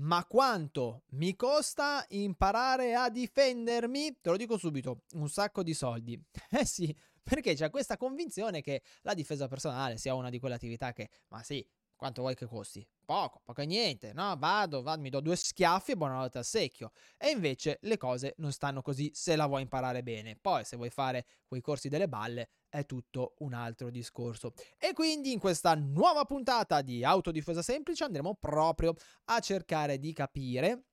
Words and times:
Ma 0.00 0.24
quanto 0.26 1.02
mi 1.10 1.34
costa 1.34 2.04
imparare 2.10 2.94
a 2.94 3.10
difendermi? 3.10 4.18
Te 4.20 4.30
lo 4.30 4.36
dico 4.36 4.56
subito, 4.56 5.02
un 5.14 5.28
sacco 5.28 5.62
di 5.62 5.74
soldi. 5.74 6.20
Eh 6.50 6.64
sì, 6.64 6.96
perché 7.22 7.54
c'è 7.54 7.68
questa 7.68 7.96
convinzione 7.96 8.60
che 8.60 8.82
la 9.02 9.12
difesa 9.14 9.48
personale 9.48 9.96
sia 9.98 10.14
una 10.14 10.30
di 10.30 10.38
quelle 10.38 10.54
attività 10.54 10.92
che, 10.92 11.10
ma 11.28 11.42
sì, 11.42 11.66
quanto 11.96 12.20
vuoi 12.22 12.36
che 12.36 12.46
costi? 12.46 12.86
Poco, 13.04 13.40
poco 13.44 13.60
e 13.60 13.66
niente, 13.66 14.12
no? 14.12 14.36
Vado, 14.38 14.82
vado, 14.82 15.00
mi 15.02 15.10
do 15.10 15.20
due 15.20 15.34
schiaffi 15.34 15.92
e 15.92 15.96
buonanotte 15.96 16.38
al 16.38 16.44
secchio. 16.44 16.92
E 17.16 17.30
invece 17.30 17.78
le 17.82 17.96
cose 17.96 18.34
non 18.38 18.52
stanno 18.52 18.82
così 18.82 19.10
se 19.12 19.34
la 19.34 19.46
vuoi 19.46 19.62
imparare 19.62 20.04
bene. 20.04 20.36
Poi 20.40 20.64
se 20.64 20.76
vuoi 20.76 20.90
fare 20.90 21.26
quei 21.44 21.60
corsi 21.60 21.88
delle 21.88 22.08
balle 22.08 22.50
è 22.68 22.84
tutto 22.86 23.34
un 23.38 23.54
altro 23.54 23.90
discorso. 23.90 24.52
E 24.78 24.92
quindi 24.92 25.32
in 25.32 25.38
questa 25.38 25.74
nuova 25.74 26.24
puntata 26.24 26.82
di 26.82 27.04
Autodifesa 27.04 27.62
Semplice 27.62 28.04
andremo 28.04 28.34
proprio 28.34 28.94
a 29.26 29.40
cercare 29.40 29.98
di 29.98 30.12
capire 30.12 30.84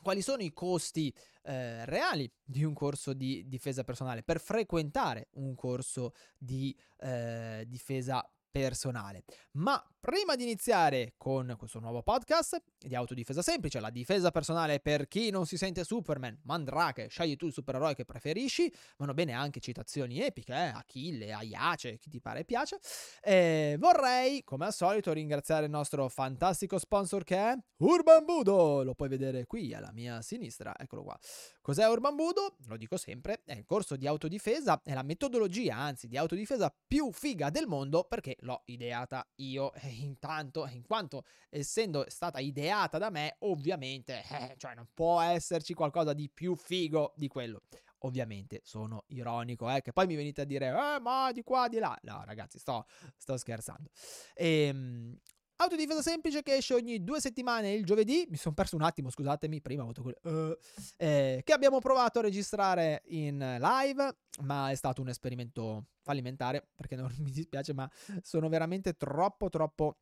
quali 0.00 0.22
sono 0.22 0.42
i 0.42 0.52
costi 0.52 1.12
eh, 1.42 1.84
reali 1.84 2.30
di 2.42 2.64
un 2.64 2.72
corso 2.72 3.12
di 3.12 3.44
difesa 3.48 3.82
personale 3.84 4.22
per 4.22 4.40
frequentare 4.40 5.28
un 5.32 5.54
corso 5.54 6.12
di 6.36 6.76
eh, 6.98 7.64
difesa 7.66 8.24
personale. 8.50 9.24
Ma 9.52 9.82
prima 10.00 10.36
di 10.36 10.44
iniziare 10.44 11.14
con 11.16 11.54
questo 11.58 11.80
nuovo 11.80 12.02
podcast 12.02 12.62
di 12.78 12.94
autodifesa 12.94 13.42
semplice, 13.42 13.80
la 13.80 13.90
difesa 13.90 14.30
personale 14.30 14.80
per 14.80 15.08
chi 15.08 15.30
non 15.30 15.46
si 15.46 15.56
sente 15.56 15.84
Superman, 15.84 16.40
Mandrake, 16.44 17.08
scegli 17.08 17.36
tu 17.36 17.46
il 17.46 17.52
supereroe 17.52 17.94
che 17.94 18.04
preferisci, 18.04 18.72
vanno 18.96 19.14
bene 19.14 19.32
anche 19.32 19.60
citazioni 19.60 20.20
epiche, 20.20 20.52
eh? 20.52 20.68
Achille, 20.68 21.32
Aiace, 21.32 21.98
chi 21.98 22.08
ti 22.08 22.20
pare 22.20 22.44
piace. 22.44 22.78
E 23.20 23.76
vorrei, 23.78 24.42
come 24.44 24.66
al 24.66 24.72
solito, 24.72 25.12
ringraziare 25.12 25.66
il 25.66 25.70
nostro 25.70 26.08
fantastico 26.08 26.78
sponsor 26.78 27.24
che 27.24 27.36
è 27.36 27.56
Urban 27.78 28.24
Budo, 28.24 28.82
lo 28.82 28.94
puoi 28.94 29.08
vedere 29.08 29.46
qui 29.46 29.74
alla 29.74 29.92
mia 29.92 30.22
sinistra, 30.22 30.74
eccolo 30.78 31.02
qua. 31.02 31.18
Cos'è 31.68 31.86
Urban 31.86 32.16
Budo? 32.16 32.56
Lo 32.68 32.78
dico 32.78 32.96
sempre, 32.96 33.42
è 33.44 33.52
il 33.52 33.66
corso 33.66 33.94
di 33.96 34.06
autodifesa, 34.06 34.80
è 34.82 34.94
la 34.94 35.02
metodologia, 35.02 35.76
anzi, 35.76 36.08
di 36.08 36.16
autodifesa 36.16 36.74
più 36.86 37.12
figa 37.12 37.50
del 37.50 37.66
mondo 37.66 38.04
perché 38.04 38.36
l'ho 38.40 38.62
ideata 38.64 39.28
io 39.34 39.74
e 39.74 39.88
intanto, 39.88 40.66
in 40.68 40.82
quanto 40.86 41.24
essendo 41.50 42.06
stata 42.08 42.38
ideata 42.38 42.96
da 42.96 43.10
me, 43.10 43.36
ovviamente, 43.40 44.24
eh, 44.30 44.54
cioè 44.56 44.74
non 44.76 44.88
può 44.94 45.20
esserci 45.20 45.74
qualcosa 45.74 46.14
di 46.14 46.30
più 46.30 46.56
figo 46.56 47.12
di 47.14 47.28
quello. 47.28 47.60
Ovviamente 47.98 48.62
sono 48.64 49.04
ironico, 49.08 49.70
eh, 49.70 49.82
che 49.82 49.92
poi 49.92 50.06
mi 50.06 50.14
venite 50.14 50.40
a 50.40 50.44
dire, 50.44 50.68
eh, 50.68 51.00
ma 51.00 51.30
di 51.32 51.42
qua, 51.42 51.68
di 51.68 51.78
là. 51.78 51.94
No, 52.04 52.22
ragazzi, 52.24 52.58
sto, 52.58 52.86
sto 53.18 53.36
scherzando. 53.36 53.90
Ehm, 54.36 55.18
Autodifesa 55.60 56.02
semplice 56.02 56.44
che 56.44 56.54
esce 56.54 56.74
ogni 56.74 57.02
due 57.02 57.20
settimane 57.20 57.72
il 57.72 57.84
giovedì. 57.84 58.24
Mi 58.30 58.36
sono 58.36 58.54
perso 58.54 58.76
un 58.76 58.82
attimo, 58.82 59.10
scusatemi, 59.10 59.60
prima 59.60 59.82
ho 59.82 59.90
avuto 59.90 60.02
quello. 60.02 60.18
Uh, 60.22 60.56
eh, 60.96 61.40
che 61.42 61.52
abbiamo 61.52 61.80
provato 61.80 62.20
a 62.20 62.22
registrare 62.22 63.02
in 63.06 63.38
live, 63.38 64.18
ma 64.42 64.70
è 64.70 64.76
stato 64.76 65.02
un 65.02 65.08
esperimento 65.08 65.86
fallimentare, 66.02 66.68
perché 66.76 66.94
non 66.94 67.12
mi 67.18 67.32
dispiace, 67.32 67.72
ma 67.72 67.90
sono 68.22 68.48
veramente 68.48 68.96
troppo, 68.96 69.48
troppo 69.48 69.96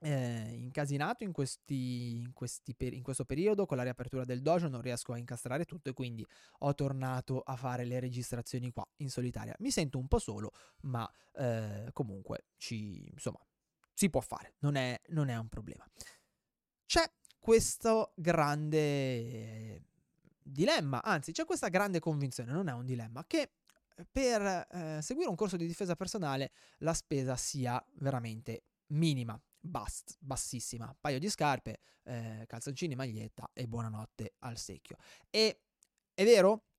eh, 0.00 0.56
incasinato 0.56 1.22
in, 1.22 1.30
questi, 1.30 2.16
in, 2.22 2.32
questi 2.32 2.74
per, 2.74 2.92
in, 2.92 3.04
questo 3.04 3.24
periodo 3.24 3.66
con 3.66 3.76
la 3.76 3.84
riapertura 3.84 4.24
del 4.24 4.42
dojo 4.42 4.66
non 4.66 4.80
riesco 4.80 5.12
a 5.12 5.18
incastrare 5.18 5.66
tutto 5.66 5.90
e 5.90 5.92
quindi 5.92 6.26
ho 6.60 6.74
tornato 6.74 7.40
a 7.40 7.54
fare 7.54 7.84
le 7.84 8.00
registrazioni 8.00 8.72
qua 8.72 8.88
in 8.96 9.10
solitaria 9.10 9.54
mi 9.58 9.70
sento 9.70 9.98
un 9.98 10.08
po' 10.08 10.18
solo 10.18 10.52
ma 10.84 11.06
eh, 11.34 11.90
comunque 11.92 12.46
ci, 12.56 13.06
insomma 13.12 13.40
si 14.00 14.08
può 14.08 14.22
fare, 14.22 14.54
non 14.60 14.76
è, 14.76 14.98
non 15.08 15.28
è 15.28 15.36
un 15.36 15.48
problema. 15.50 15.86
C'è 16.86 17.04
questo 17.38 18.14
grande 18.16 19.84
dilemma, 20.42 21.02
anzi 21.02 21.32
c'è 21.32 21.44
questa 21.44 21.68
grande 21.68 22.00
convinzione, 22.00 22.50
non 22.50 22.68
è 22.68 22.72
un 22.72 22.86
dilemma, 22.86 23.26
che 23.26 23.56
per 24.10 24.66
eh, 24.70 25.00
seguire 25.02 25.28
un 25.28 25.36
corso 25.36 25.58
di 25.58 25.66
difesa 25.66 25.96
personale 25.96 26.52
la 26.78 26.94
spesa 26.94 27.36
sia 27.36 27.84
veramente 27.96 28.62
minima, 28.86 29.38
bast, 29.60 30.16
bassissima. 30.18 30.96
Paio 30.98 31.18
di 31.18 31.28
scarpe, 31.28 31.80
eh, 32.04 32.44
calzoncini, 32.46 32.94
maglietta 32.94 33.50
e 33.52 33.68
buonanotte 33.68 34.36
al 34.38 34.56
secchio. 34.56 34.96
E 35.28 35.60
è 36.14 36.24
vero, 36.24 36.69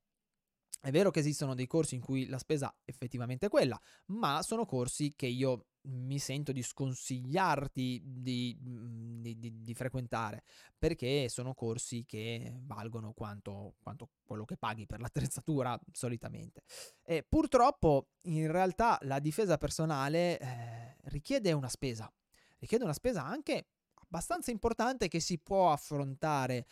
è 0.82 0.90
vero 0.90 1.12
che 1.12 1.20
esistono 1.20 1.54
dei 1.54 1.68
corsi 1.68 1.96
in 1.96 2.02
cui 2.02 2.26
la 2.26 2.40
spesa 2.40 2.76
effettivamente 2.86 3.46
è 3.46 3.50
quella, 3.50 3.80
ma 4.08 4.42
sono 4.42 4.66
corsi 4.66 5.14
che 5.16 5.28
io 5.28 5.68
mi 5.84 6.20
sento 6.20 6.52
di 6.52 6.62
sconsigliarti 6.62 8.02
di, 8.04 8.58
mhmm, 8.60 9.22
di, 9.22 9.40
di, 9.40 9.62
di, 9.62 9.74
frequentare 9.74 10.44
perché 10.78 11.28
sono 11.30 11.54
corsi 11.54 12.04
che 12.06 12.60
valgono 12.64 13.14
quanto, 13.14 13.76
quanto, 13.82 14.10
quello 14.24 14.46
che 14.46 14.58
paghi 14.58 14.86
per 14.86 15.00
l'attrezzatura 15.00 15.80
solitamente. 15.92 16.64
E 17.04 17.24
purtroppo 17.24 18.10
in 18.24 18.52
realtà 18.52 18.98
la 19.02 19.20
difesa 19.20 19.58
personale 19.58 20.40
eh, 20.40 20.96
richiede 21.06 21.52
una 21.52 21.70
spesa, 21.70 22.12
richiede 22.58 22.84
una 22.84 22.94
spesa 22.94 23.24
anche 23.24 23.68
abbastanza 23.94 24.52
importante 24.52 25.08
che 25.08 25.20
si 25.20 25.40
può 25.40 25.72
affrontare 25.72 26.66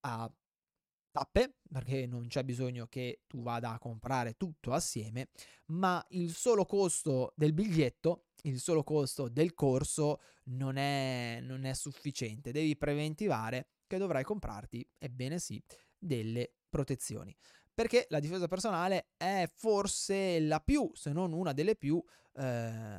a 0.00 0.30
tappe, 1.18 1.56
perché 1.70 2.06
non 2.06 2.28
c'è 2.28 2.44
bisogno 2.44 2.86
che 2.86 3.22
tu 3.26 3.42
vada 3.42 3.72
a 3.72 3.78
comprare 3.78 4.36
tutto 4.36 4.72
assieme, 4.72 5.28
ma 5.66 6.04
il 6.10 6.32
solo 6.34 6.64
costo 6.64 7.32
del 7.34 7.52
biglietto 7.52 8.24
il 8.42 8.60
solo 8.60 8.84
costo 8.84 9.28
del 9.28 9.52
corso 9.52 10.20
non 10.44 10.76
è, 10.76 11.40
non 11.42 11.64
è 11.64 11.74
sufficiente, 11.74 12.52
devi 12.52 12.76
preventivare 12.76 13.70
che 13.86 13.98
dovrai 13.98 14.22
comprarti, 14.22 14.88
ebbene 14.96 15.40
sì, 15.40 15.60
delle 15.98 16.52
protezioni. 16.68 17.34
Perché 17.74 18.06
la 18.10 18.20
difesa 18.20 18.46
personale 18.46 19.10
è 19.16 19.50
forse 19.52 20.38
la 20.40 20.60
più, 20.60 20.88
se 20.94 21.12
non 21.12 21.32
una 21.32 21.52
delle 21.52 21.74
più, 21.74 22.02
eh, 22.36 22.98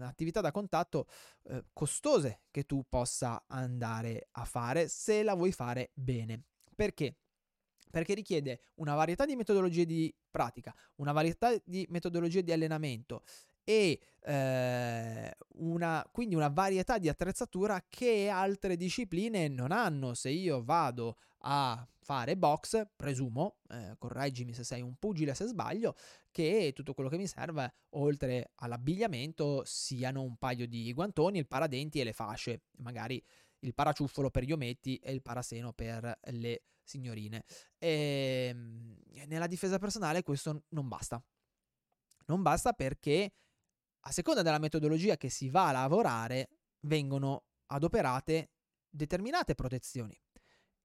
attività 0.00 0.40
da 0.40 0.52
contatto 0.52 1.08
eh, 1.44 1.64
costose 1.72 2.42
che 2.52 2.64
tu 2.64 2.84
possa 2.88 3.44
andare 3.48 4.28
a 4.32 4.44
fare 4.44 4.86
se 4.88 5.24
la 5.24 5.34
vuoi 5.34 5.50
fare 5.50 5.90
bene. 5.94 6.44
Perché? 6.76 7.16
Perché 7.90 8.14
richiede 8.14 8.60
una 8.76 8.94
varietà 8.94 9.24
di 9.24 9.36
metodologie 9.36 9.86
di 9.86 10.14
pratica, 10.30 10.74
una 10.96 11.12
varietà 11.12 11.54
di 11.64 11.86
metodologie 11.88 12.42
di 12.42 12.52
allenamento 12.52 13.22
e 13.68 14.00
eh, 14.20 15.36
una, 15.56 16.08
quindi 16.12 16.36
una 16.36 16.48
varietà 16.48 16.98
di 16.98 17.08
attrezzatura 17.08 17.84
che 17.88 18.28
altre 18.28 18.76
discipline 18.76 19.48
non 19.48 19.72
hanno. 19.72 20.14
Se 20.14 20.30
io 20.30 20.62
vado 20.62 21.16
a 21.40 21.86
fare 21.98 22.36
box, 22.36 22.86
presumo, 22.94 23.56
eh, 23.70 23.96
correggimi 23.98 24.52
se 24.52 24.62
sei 24.62 24.82
un 24.82 24.94
pugile 24.96 25.34
se 25.34 25.46
sbaglio, 25.46 25.96
che 26.30 26.72
tutto 26.74 26.94
quello 26.94 27.08
che 27.08 27.16
mi 27.16 27.26
serve, 27.26 27.72
oltre 27.90 28.52
all'abbigliamento, 28.56 29.62
siano 29.64 30.22
un 30.22 30.36
paio 30.36 30.68
di 30.68 30.92
guantoni, 30.92 31.38
il 31.38 31.48
paradenti 31.48 31.98
e 31.98 32.04
le 32.04 32.12
fasce, 32.12 32.62
magari 32.78 33.20
il 33.60 33.74
paraciuffolo 33.74 34.30
per 34.30 34.44
gli 34.44 34.52
ometti 34.52 34.96
e 34.98 35.12
il 35.12 35.22
paraseno 35.22 35.72
per 35.72 36.18
le 36.22 36.62
signorine. 36.86 37.44
E, 37.78 38.48
ehm, 38.50 38.96
nella 39.26 39.46
difesa 39.46 39.78
personale 39.78 40.22
questo 40.22 40.64
non 40.68 40.88
basta. 40.88 41.22
Non 42.26 42.42
basta 42.42 42.72
perché 42.72 43.32
a 44.00 44.12
seconda 44.12 44.42
della 44.42 44.58
metodologia 44.58 45.16
che 45.16 45.28
si 45.28 45.50
va 45.50 45.68
a 45.68 45.72
lavorare, 45.72 46.48
vengono 46.80 47.44
adoperate 47.66 48.50
determinate 48.88 49.54
protezioni. 49.54 50.18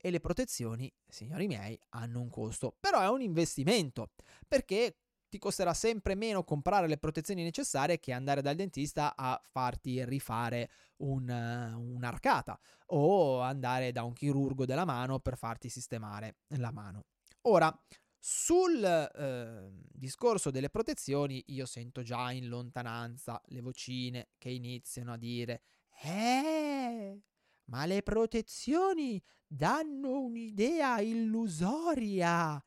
E 0.04 0.10
le 0.10 0.20
protezioni, 0.20 0.92
signori 1.08 1.46
miei, 1.46 1.80
hanno 1.90 2.20
un 2.20 2.30
costo. 2.30 2.76
Però 2.80 3.00
è 3.00 3.08
un 3.08 3.22
investimento, 3.22 4.14
perché 4.48 4.98
ti 5.32 5.38
costerà 5.38 5.74
sempre 5.74 6.14
meno 6.14 6.44
comprare 6.44 6.88
le 6.88 6.98
protezioni 6.98 7.42
necessarie 7.42 8.00
che 8.00 8.12
andare 8.12 8.42
dal 8.42 8.56
dentista 8.56 9.16
a 9.16 9.42
farti 9.42 10.04
rifare 10.04 10.70
un, 10.98 11.24
un'arcata 11.24 12.60
o 12.88 13.40
andare 13.40 13.94
da 13.94 14.04
un 14.04 14.12
chirurgo 14.12 14.66
della 14.66 14.84
mano 14.84 15.20
per 15.20 15.38
farti 15.38 15.70
sistemare 15.70 16.40
la 16.58 16.72
mano. 16.72 17.06
Ora, 17.44 17.74
sul 18.20 18.84
eh, 18.84 19.72
discorso 19.90 20.52
delle 20.52 20.70
protezioni, 20.70 21.42
io 21.48 21.66
sento 21.66 22.02
già 22.02 22.30
in 22.34 22.50
lontananza 22.50 23.42
le 23.46 23.62
vocine 23.62 24.32
che 24.38 24.50
iniziano 24.50 25.14
a 25.14 25.18
dire: 25.18 25.62
Eh, 26.04 27.22
ma 27.70 27.86
le 27.86 28.02
protezioni 28.04 29.24
danno 29.48 30.20
un'idea 30.20 31.00
illusoria 31.00 32.62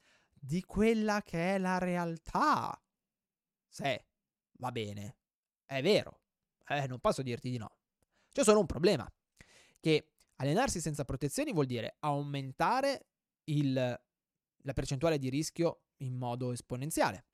di 0.44 0.62
quella 0.62 1.22
che 1.22 1.54
è 1.54 1.58
la 1.58 1.78
realtà. 1.78 2.80
Se, 3.66 4.06
va 4.58 4.70
bene, 4.70 5.16
è 5.64 5.82
vero, 5.82 6.20
eh, 6.68 6.86
non 6.86 7.00
posso 7.00 7.22
dirti 7.22 7.50
di 7.50 7.58
no. 7.58 7.78
C'è 8.30 8.44
solo 8.44 8.60
un 8.60 8.66
problema, 8.66 9.10
che 9.80 10.10
allenarsi 10.36 10.80
senza 10.80 11.04
protezioni 11.04 11.52
vuol 11.52 11.66
dire 11.66 11.96
aumentare 12.00 13.06
il 13.44 14.02
la 14.64 14.72
percentuale 14.72 15.18
di 15.18 15.28
rischio 15.28 15.82
in 15.98 16.16
modo 16.16 16.52
esponenziale. 16.52 17.26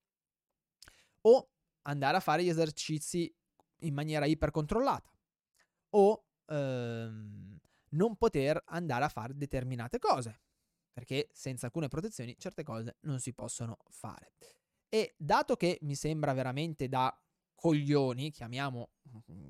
O 1.23 1.51
andare 1.83 2.17
a 2.17 2.21
fare 2.21 2.45
gli 2.45 2.49
esercizi 2.49 3.33
in 3.81 3.95
maniera 3.95 4.27
ipercontrollata. 4.27 5.11
O 5.91 6.25
ehm, 6.47 7.59
non 7.91 8.17
poter 8.17 8.63
andare 8.67 9.05
a 9.05 9.09
fare 9.09 9.37
determinate 9.37 9.99
cose, 9.99 10.41
perché 10.93 11.29
senza 11.33 11.67
alcune 11.67 11.89
protezioni 11.89 12.35
certe 12.39 12.63
cose 12.63 12.97
non 13.01 13.21
si 13.21 13.33
possono 13.33 13.79
fare. 13.89 14.33
E 14.89 15.15
dato 15.17 15.57
che 15.57 15.79
mi 15.83 15.95
sembra 15.95 16.33
veramente 16.33 16.89
da 16.89 17.17
coglioni, 17.55 18.31
chiamiamo, 18.31 18.91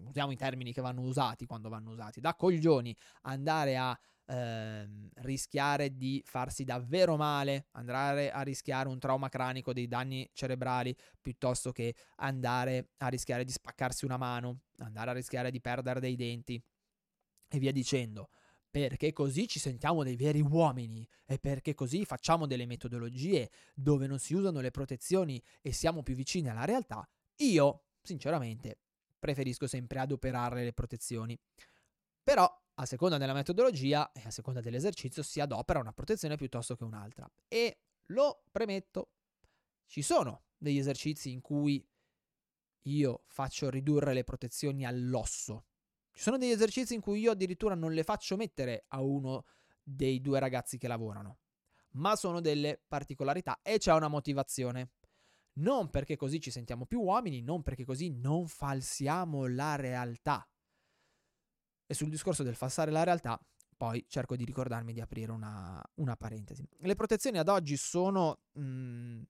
usiamo 0.08 0.32
i 0.32 0.37
termini 0.37 0.72
che 0.72 0.81
vanno 0.81 1.02
usati 1.02 1.46
quando 1.46 1.69
vanno 1.69 1.90
usati, 1.90 2.20
da 2.20 2.34
coglioni 2.34 2.94
andare 3.22 3.76
a 3.76 3.98
ehm, 4.26 5.08
rischiare 5.22 5.96
di 5.96 6.20
farsi 6.25 6.64
davvero 6.64 7.16
male, 7.16 7.69
andare 7.72 8.31
a 8.31 8.43
rischiare 8.43 8.88
un 8.88 8.98
trauma 8.98 9.28
cranico, 9.28 9.72
dei 9.72 9.86
danni 9.86 10.28
cerebrali, 10.32 10.94
piuttosto 11.20 11.72
che 11.72 11.94
andare 12.16 12.90
a 12.98 13.08
rischiare 13.08 13.44
di 13.44 13.52
spaccarsi 13.52 14.04
una 14.04 14.16
mano, 14.16 14.62
andare 14.78 15.10
a 15.10 15.14
rischiare 15.14 15.50
di 15.50 15.60
perdere 15.60 16.00
dei 16.00 16.16
denti 16.16 16.60
e 17.48 17.58
via 17.58 17.72
dicendo. 17.72 18.31
Perché 18.70 19.12
così 19.12 19.49
ci 19.49 19.58
sentiamo 19.58 20.05
dei 20.05 20.14
veri 20.14 20.40
uomini 20.40 21.06
e 21.26 21.38
perché 21.38 21.75
così 21.75 22.05
facciamo 22.05 22.46
delle 22.46 22.67
metodologie 22.67 23.50
dove 23.75 24.06
non 24.06 24.20
si 24.20 24.34
usano 24.34 24.61
le 24.61 24.70
protezioni 24.70 25.43
e 25.61 25.72
siamo 25.72 26.05
più 26.05 26.14
vicini 26.14 26.49
alla 26.49 26.64
realtà, 26.64 27.06
io, 27.38 27.87
sinceramente, 28.00 28.78
preferisco 29.19 29.67
sempre 29.67 29.99
adoperare 29.99 30.62
le 30.62 30.72
protezioni. 30.72 31.38
Però 32.22 32.49
a 32.75 32.87
seconda 32.87 33.19
della 33.19 33.34
metodologia 33.34 34.12
e 34.12 34.22
a 34.25 34.31
seconda 34.31 34.61
dell'esercizio 34.61 35.22
si 35.22 35.40
adopera 35.40 35.81
una 35.81 35.93
protezione 35.93 36.37
piuttosto 36.37 36.76
che 36.76 36.84
un'altra. 36.84 37.31
E 37.49 37.81
lo 38.06 38.44
premetto, 38.50 39.11
ci 39.87 40.02
sono 40.02 40.44
degli 40.56 40.78
esercizi 40.78 41.32
in 41.32 41.40
cui 41.40 41.84
io 42.84 43.25
faccio 43.26 43.69
ridurre 43.69 44.14
le 44.14 44.25
protezioni 44.25 44.87
all'osso. 44.87 45.67
Ci 46.20 46.26
sono 46.26 46.37
degli 46.37 46.50
esercizi 46.50 46.93
in 46.93 47.00
cui 47.00 47.19
io 47.20 47.31
addirittura 47.31 47.75
non 47.75 47.94
le 47.94 48.02
faccio 48.02 48.37
mettere 48.37 48.84
a 48.88 49.00
uno 49.00 49.46
dei 49.82 50.20
due 50.20 50.38
ragazzi 50.38 50.76
che 50.76 50.87
lavorano, 50.87 51.38
ma 51.93 52.14
sono 52.14 52.43
delle 52.43 52.78
particolarità 52.87 53.61
e 53.62 53.78
c'è 53.78 53.94
una 53.94 54.08
motivazione. 54.08 54.90
Non 55.55 55.88
perché 55.88 56.17
così 56.17 56.38
ci 56.38 56.50
sentiamo 56.50 56.84
più 56.84 57.00
uomini, 57.00 57.40
non 57.40 57.62
perché 57.62 57.87
così 57.87 58.11
non 58.11 58.49
falsiamo 58.49 59.46
la 59.46 59.76
realtà. 59.76 60.46
E 61.87 61.94
sul 61.94 62.11
discorso 62.11 62.43
del 62.43 62.55
falsare 62.55 62.90
la 62.90 63.02
realtà, 63.02 63.43
poi 63.75 64.05
cerco 64.06 64.37
di 64.37 64.44
ricordarmi 64.44 64.93
di 64.93 65.00
aprire 65.00 65.32
una, 65.32 65.82
una 65.94 66.17
parentesi. 66.17 66.69
Le 66.81 66.94
protezioni 66.96 67.38
ad 67.38 67.49
oggi 67.49 67.78
sono, 67.78 68.43
mh, 68.52 68.62
mm, 68.62 69.22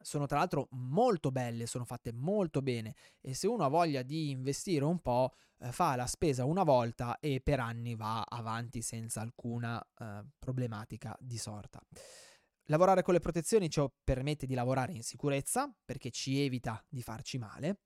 sono 0.00 0.26
tra 0.26 0.38
l'altro 0.38 0.68
molto 0.72 1.30
belle, 1.30 1.66
sono 1.66 1.84
fatte 1.84 2.12
molto 2.12 2.62
bene 2.62 2.94
e 3.20 3.34
se 3.34 3.46
uno 3.46 3.64
ha 3.64 3.68
voglia 3.68 4.02
di 4.02 4.30
investire 4.30 4.84
un 4.84 5.00
po', 5.00 5.34
eh, 5.58 5.72
fa 5.72 5.96
la 5.96 6.06
spesa 6.06 6.44
una 6.44 6.62
volta 6.62 7.18
e 7.18 7.40
per 7.40 7.60
anni 7.60 7.94
va 7.94 8.22
avanti 8.22 8.82
senza 8.82 9.20
alcuna 9.20 9.80
eh, 9.98 10.24
problematica 10.38 11.16
di 11.20 11.38
sorta. 11.38 11.80
Lavorare 12.64 13.02
con 13.02 13.14
le 13.14 13.20
protezioni 13.20 13.68
ci 13.68 13.84
permette 14.04 14.46
di 14.46 14.54
lavorare 14.54 14.92
in 14.92 15.02
sicurezza 15.02 15.72
perché 15.84 16.10
ci 16.10 16.40
evita 16.40 16.82
di 16.88 17.02
farci 17.02 17.36
male, 17.36 17.80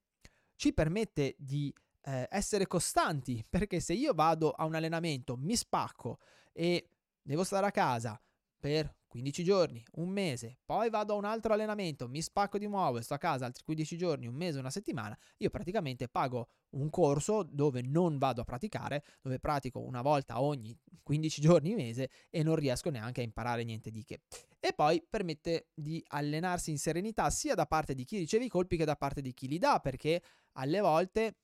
ci 0.56 0.72
permette 0.72 1.34
di 1.38 1.74
eh, 2.02 2.28
essere 2.30 2.66
costanti, 2.66 3.44
perché 3.48 3.80
se 3.80 3.94
io 3.94 4.12
vado 4.12 4.50
a 4.50 4.64
un 4.64 4.74
allenamento, 4.74 5.36
mi 5.36 5.56
spacco 5.56 6.18
e 6.52 6.90
devo 7.22 7.44
stare 7.44 7.66
a 7.66 7.70
casa 7.70 8.20
per 8.58 8.94
15 9.14 9.44
giorni, 9.44 9.84
un 9.92 10.08
mese, 10.08 10.58
poi 10.64 10.90
vado 10.90 11.12
a 11.12 11.16
un 11.16 11.24
altro 11.24 11.52
allenamento, 11.52 12.08
mi 12.08 12.20
spacco 12.20 12.58
di 12.58 12.66
nuovo 12.66 12.98
e 12.98 13.02
sto 13.02 13.14
a 13.14 13.18
casa 13.18 13.46
altri 13.46 13.62
15 13.62 13.96
giorni, 13.96 14.26
un 14.26 14.34
mese, 14.34 14.58
una 14.58 14.70
settimana, 14.70 15.16
io 15.36 15.50
praticamente 15.50 16.08
pago 16.08 16.48
un 16.70 16.90
corso 16.90 17.44
dove 17.44 17.80
non 17.80 18.18
vado 18.18 18.40
a 18.40 18.44
praticare, 18.44 19.04
dove 19.22 19.38
pratico 19.38 19.78
una 19.78 20.02
volta 20.02 20.42
ogni 20.42 20.76
15 21.04 21.40
giorni, 21.40 21.76
mese 21.76 22.10
e 22.28 22.42
non 22.42 22.56
riesco 22.56 22.90
neanche 22.90 23.20
a 23.20 23.24
imparare 23.24 23.62
niente 23.62 23.92
di 23.92 24.02
che. 24.02 24.22
E 24.58 24.72
poi 24.72 25.00
permette 25.08 25.68
di 25.72 26.02
allenarsi 26.08 26.72
in 26.72 26.78
serenità 26.78 27.30
sia 27.30 27.54
da 27.54 27.66
parte 27.66 27.94
di 27.94 28.02
chi 28.02 28.18
riceve 28.18 28.46
i 28.46 28.48
colpi 28.48 28.76
che 28.76 28.84
da 28.84 28.96
parte 28.96 29.20
di 29.20 29.32
chi 29.32 29.46
li 29.46 29.58
dà, 29.58 29.78
perché 29.78 30.20
alle 30.54 30.80
volte 30.80 31.36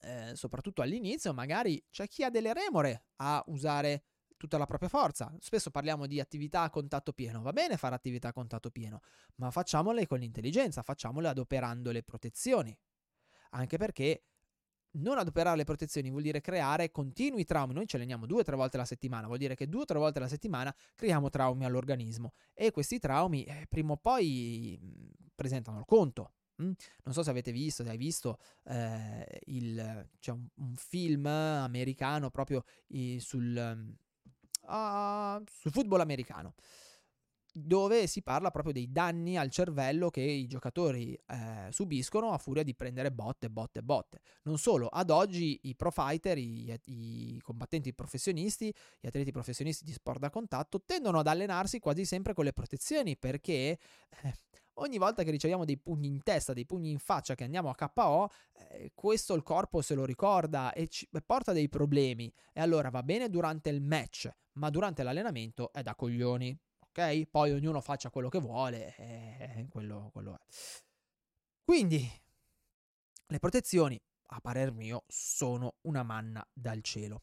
eh, 0.00 0.32
soprattutto 0.34 0.80
all'inizio, 0.80 1.34
magari 1.34 1.84
c'è 1.90 2.08
chi 2.08 2.24
ha 2.24 2.30
delle 2.30 2.54
remore 2.54 3.08
a 3.16 3.44
usare 3.48 4.04
tutta 4.38 4.56
la 4.56 4.64
propria 4.64 4.88
forza. 4.88 5.30
Spesso 5.40 5.70
parliamo 5.70 6.06
di 6.06 6.20
attività 6.20 6.62
a 6.62 6.70
contatto 6.70 7.12
pieno, 7.12 7.42
va 7.42 7.52
bene 7.52 7.76
fare 7.76 7.94
attività 7.94 8.28
a 8.28 8.32
contatto 8.32 8.70
pieno, 8.70 9.02
ma 9.34 9.50
facciamole 9.50 10.06
con 10.06 10.20
l'intelligenza, 10.20 10.80
facciamole 10.82 11.28
adoperando 11.28 11.90
le 11.90 12.02
protezioni. 12.02 12.74
Anche 13.50 13.76
perché 13.76 14.24
non 14.92 15.18
adoperare 15.18 15.56
le 15.56 15.64
protezioni 15.64 16.10
vuol 16.10 16.22
dire 16.22 16.40
creare 16.40 16.90
continui 16.90 17.44
traumi. 17.44 17.74
Noi 17.74 17.86
ci 17.86 17.96
alleniamo 17.96 18.26
due 18.26 18.40
o 18.40 18.44
tre 18.44 18.56
volte 18.56 18.76
alla 18.76 18.86
settimana, 18.86 19.26
vuol 19.26 19.38
dire 19.38 19.54
che 19.54 19.68
due 19.68 19.82
o 19.82 19.84
tre 19.84 19.98
volte 19.98 20.18
alla 20.18 20.28
settimana 20.28 20.74
creiamo 20.94 21.28
traumi 21.28 21.64
all'organismo 21.64 22.32
e 22.54 22.70
questi 22.70 22.98
traumi 22.98 23.44
eh, 23.44 23.66
prima 23.68 23.92
o 23.92 23.96
poi 23.96 24.78
mh, 24.80 25.30
presentano 25.34 25.78
il 25.78 25.84
conto. 25.84 26.32
Mm? 26.62 26.72
Non 27.04 27.14
so 27.14 27.22
se 27.22 27.30
avete 27.30 27.52
visto, 27.52 27.84
se 27.84 27.90
hai 27.90 27.96
visto 27.96 28.38
eh, 28.64 29.42
il, 29.46 30.08
c'è 30.18 30.32
un, 30.32 30.46
un, 30.56 30.74
film 30.74 31.26
americano 31.26 32.30
proprio 32.30 32.64
i, 32.88 33.20
sul, 33.20 33.96
uh, 34.68 35.42
sul 35.50 35.72
football 35.72 36.00
americano 36.00 36.54
dove 37.52 38.06
si 38.06 38.22
parla 38.22 38.50
proprio 38.50 38.72
dei 38.72 38.90
danni 38.90 39.36
al 39.36 39.50
cervello 39.50 40.10
che 40.10 40.20
i 40.20 40.46
giocatori 40.46 41.14
eh, 41.14 41.68
subiscono 41.70 42.32
a 42.32 42.38
furia 42.38 42.62
di 42.62 42.74
prendere 42.74 43.10
botte, 43.10 43.50
botte, 43.50 43.82
botte. 43.82 44.20
Non 44.42 44.58
solo, 44.58 44.86
ad 44.86 45.10
oggi 45.10 45.58
i 45.62 45.74
pro 45.74 45.90
fighter, 45.90 46.38
i, 46.38 46.78
i, 46.84 47.40
combattenti 47.42 47.92
professionisti, 47.94 48.72
gli 49.00 49.06
atleti 49.06 49.32
professionisti 49.32 49.84
di 49.84 49.92
sport 49.92 50.20
da 50.20 50.30
contatto 50.30 50.82
tendono 50.84 51.18
ad 51.18 51.26
allenarsi 51.26 51.78
quasi 51.78 52.04
sempre 52.04 52.34
con 52.34 52.44
le 52.44 52.52
protezioni 52.52 53.16
perché 53.16 53.78
eh, 54.22 54.34
ogni 54.74 54.98
volta 54.98 55.22
che 55.22 55.30
riceviamo 55.30 55.64
dei 55.64 55.78
pugni 55.78 56.08
in 56.08 56.22
testa, 56.22 56.52
dei 56.52 56.66
pugni 56.66 56.90
in 56.90 56.98
faccia 56.98 57.34
che 57.34 57.44
andiamo 57.44 57.70
a 57.70 57.74
KO, 57.74 58.28
eh, 58.70 58.92
questo 58.94 59.34
il 59.34 59.42
corpo 59.42 59.82
se 59.82 59.94
lo 59.94 60.04
ricorda 60.04 60.72
e 60.72 60.88
ci, 60.88 61.08
porta 61.24 61.52
dei 61.52 61.68
problemi. 61.68 62.32
E 62.52 62.60
allora 62.60 62.90
va 62.90 63.02
bene 63.02 63.28
durante 63.28 63.70
il 63.70 63.80
match, 63.80 64.30
ma 64.52 64.70
durante 64.70 65.02
l'allenamento 65.02 65.72
è 65.72 65.82
da 65.82 65.94
coglioni. 65.94 66.56
Ok? 66.80 67.26
Poi 67.26 67.52
ognuno 67.52 67.80
faccia 67.80 68.10
quello 68.10 68.28
che 68.28 68.38
vuole, 68.38 68.94
eh, 68.96 69.66
quello, 69.70 70.10
quello 70.12 70.34
è. 70.34 70.38
Quindi, 71.62 72.08
le 73.26 73.38
protezioni, 73.38 74.00
a 74.30 74.40
parer 74.40 74.72
mio, 74.72 75.04
sono 75.06 75.76
una 75.82 76.02
manna 76.02 76.46
dal 76.52 76.82
cielo. 76.82 77.22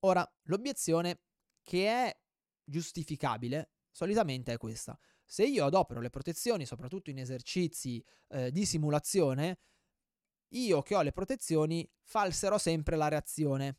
Ora, 0.00 0.28
l'obiezione 0.44 1.20
che 1.62 1.88
è 1.88 2.18
giustificabile 2.64 3.70
solitamente 3.90 4.52
è 4.52 4.56
questa. 4.58 4.98
Se 5.24 5.44
io 5.44 5.64
adopero 5.64 6.00
le 6.00 6.10
protezioni, 6.10 6.66
soprattutto 6.66 7.10
in 7.10 7.18
esercizi 7.18 8.04
eh, 8.28 8.50
di 8.50 8.66
simulazione, 8.66 9.58
io 10.54 10.82
che 10.82 10.94
ho 10.94 11.02
le 11.02 11.12
protezioni 11.12 11.88
falserò 12.02 12.58
sempre 12.58 12.96
la 12.96 13.08
reazione 13.08 13.76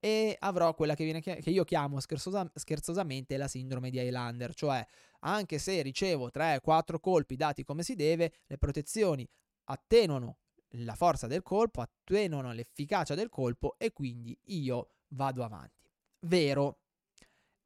e 0.00 0.36
avrò 0.38 0.74
quella 0.74 0.94
che, 0.94 1.04
viene, 1.04 1.20
che 1.20 1.42
io 1.50 1.64
chiamo 1.64 1.98
scherzosa, 2.00 2.48
scherzosamente 2.54 3.36
la 3.36 3.48
sindrome 3.48 3.90
di 3.90 3.98
Highlander, 3.98 4.54
cioè 4.54 4.84
anche 5.20 5.58
se 5.58 5.82
ricevo 5.82 6.30
3-4 6.32 7.00
colpi 7.00 7.34
dati 7.36 7.64
come 7.64 7.82
si 7.82 7.94
deve, 7.94 8.32
le 8.46 8.58
protezioni 8.58 9.28
attenuano 9.64 10.38
la 10.72 10.94
forza 10.94 11.26
del 11.26 11.42
colpo, 11.42 11.80
attenuano 11.80 12.52
l'efficacia 12.52 13.14
del 13.14 13.28
colpo 13.28 13.74
e 13.78 13.92
quindi 13.92 14.38
io 14.46 14.90
vado 15.08 15.42
avanti. 15.42 15.90
Vero, 16.20 16.78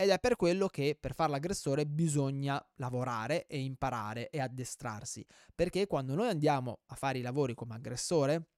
ed 0.02 0.10
è 0.10 0.18
per 0.18 0.36
quello 0.36 0.66
che 0.66 0.96
per 0.98 1.14
fare 1.14 1.30
l'aggressore 1.30 1.86
bisogna 1.86 2.60
lavorare 2.76 3.46
e 3.46 3.60
imparare 3.60 4.30
e 4.30 4.40
addestrarsi, 4.40 5.24
perché 5.54 5.86
quando 5.86 6.14
noi 6.14 6.28
andiamo 6.28 6.80
a 6.86 6.96
fare 6.96 7.18
i 7.18 7.22
lavori 7.22 7.54
come 7.54 7.74
aggressore, 7.74 8.48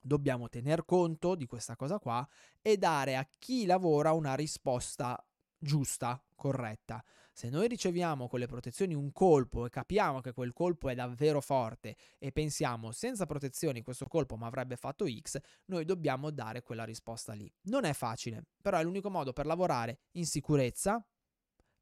dobbiamo 0.00 0.48
tener 0.48 0.84
conto 0.84 1.34
di 1.34 1.46
questa 1.46 1.74
cosa 1.74 1.98
qua 1.98 2.26
e 2.62 2.76
dare 2.76 3.16
a 3.16 3.28
chi 3.38 3.66
lavora 3.66 4.12
una 4.12 4.34
risposta 4.34 5.20
giusta, 5.58 6.22
corretta. 6.36 7.04
Se 7.38 7.50
noi 7.50 7.68
riceviamo 7.68 8.26
con 8.26 8.40
le 8.40 8.46
protezioni 8.46 8.94
un 8.94 9.12
colpo 9.12 9.64
e 9.64 9.70
capiamo 9.70 10.20
che 10.20 10.32
quel 10.32 10.52
colpo 10.52 10.88
è 10.88 10.96
davvero 10.96 11.40
forte 11.40 11.94
e 12.18 12.32
pensiamo 12.32 12.90
senza 12.90 13.26
protezioni 13.26 13.80
questo 13.80 14.08
colpo 14.08 14.36
mi 14.36 14.42
avrebbe 14.42 14.74
fatto 14.74 15.06
X, 15.08 15.38
noi 15.66 15.84
dobbiamo 15.84 16.32
dare 16.32 16.62
quella 16.62 16.82
risposta 16.82 17.34
lì. 17.34 17.48
Non 17.66 17.84
è 17.84 17.92
facile, 17.92 18.46
però 18.60 18.78
è 18.78 18.82
l'unico 18.82 19.08
modo 19.08 19.32
per 19.32 19.46
lavorare 19.46 20.00
in 20.14 20.26
sicurezza 20.26 21.00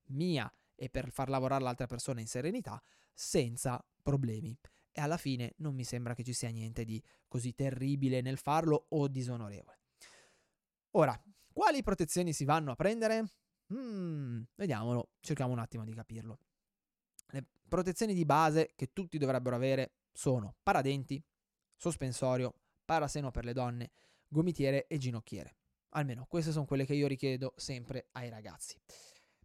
mia 0.08 0.52
e 0.74 0.90
per 0.90 1.10
far 1.10 1.30
lavorare 1.30 1.64
l'altra 1.64 1.86
persona 1.86 2.20
in 2.20 2.26
serenità 2.26 2.78
senza 3.14 3.82
problemi. 4.02 4.54
E 4.92 5.00
alla 5.00 5.16
fine 5.16 5.54
non 5.60 5.74
mi 5.74 5.84
sembra 5.84 6.12
che 6.12 6.22
ci 6.22 6.34
sia 6.34 6.50
niente 6.50 6.84
di 6.84 7.02
così 7.26 7.54
terribile 7.54 8.20
nel 8.20 8.36
farlo 8.36 8.88
o 8.90 9.08
disonorevole. 9.08 9.80
Ora, 10.90 11.18
quali 11.50 11.82
protezioni 11.82 12.34
si 12.34 12.44
vanno 12.44 12.72
a 12.72 12.74
prendere? 12.74 13.30
Mm, 13.74 14.42
vediamolo, 14.54 15.10
cerchiamo 15.20 15.52
un 15.52 15.58
attimo 15.58 15.84
di 15.84 15.92
capirlo. 15.92 16.38
Le 17.28 17.44
protezioni 17.68 18.14
di 18.14 18.24
base 18.24 18.72
che 18.76 18.92
tutti 18.92 19.18
dovrebbero 19.18 19.56
avere 19.56 19.94
sono 20.12 20.54
paradenti, 20.62 21.22
sospensorio, 21.74 22.54
paraseno 22.84 23.30
per 23.30 23.44
le 23.44 23.52
donne, 23.52 23.90
gomitiere 24.28 24.86
e 24.86 24.98
ginocchiere. 24.98 25.56
Almeno 25.90 26.26
queste 26.26 26.52
sono 26.52 26.64
quelle 26.64 26.84
che 26.84 26.94
io 26.94 27.08
richiedo 27.08 27.54
sempre 27.56 28.08
ai 28.12 28.28
ragazzi. 28.28 28.78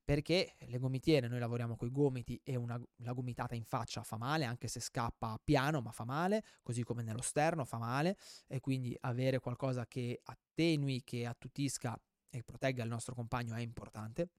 Perché 0.03 0.55
le 0.59 0.77
gomitiere, 0.77 1.27
noi 1.27 1.39
lavoriamo 1.39 1.75
con 1.75 1.87
i 1.87 1.91
gomiti 1.91 2.39
e 2.43 2.55
una, 2.55 2.79
la 2.97 3.13
gomitata 3.13 3.55
in 3.55 3.63
faccia 3.63 4.03
fa 4.03 4.17
male, 4.17 4.45
anche 4.45 4.67
se 4.67 4.79
scappa 4.79 5.39
piano, 5.41 5.79
ma 5.81 5.91
fa 5.91 6.03
male, 6.03 6.43
così 6.61 6.83
come 6.83 7.01
nello 7.01 7.21
sterno 7.21 7.65
fa 7.65 7.77
male, 7.77 8.17
e 8.47 8.59
quindi 8.59 8.95
avere 9.01 9.39
qualcosa 9.39 9.85
che 9.87 10.19
attenui, 10.23 11.03
che 11.03 11.25
attutisca 11.25 11.99
e 12.31 12.43
protegga 12.43 12.83
il 12.83 12.89
nostro 12.89 13.13
compagno 13.13 13.53
è 13.53 13.59
importante. 13.59 14.29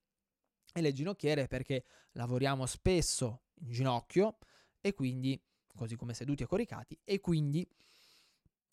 E 0.74 0.80
le 0.80 0.92
ginocchiere 0.92 1.46
perché 1.46 1.84
lavoriamo 2.12 2.66
spesso 2.66 3.44
in 3.60 3.70
ginocchio 3.70 4.38
e 4.80 4.94
quindi, 4.94 5.40
così 5.76 5.96
come 5.96 6.14
seduti 6.14 6.42
e 6.42 6.46
coricati, 6.46 6.98
e 7.04 7.20
quindi 7.20 7.68